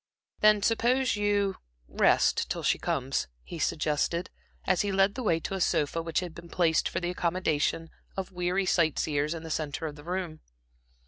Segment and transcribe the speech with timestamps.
[0.39, 1.57] "Then suppose you
[1.87, 4.31] a rest till she comes?" he suggested,
[4.65, 7.91] as he led the way to a sofa which had been placed for the accommodation
[8.17, 10.39] of weary sight seers in the centre of the room.